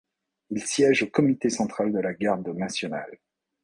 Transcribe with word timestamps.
Il 0.49 0.63
siège 0.65 1.03
au 1.03 1.07
Comité 1.11 1.51
central 1.51 1.93
de 1.93 1.99
la 1.99 2.15
Garde 2.15 2.47
nationale. 2.57 3.19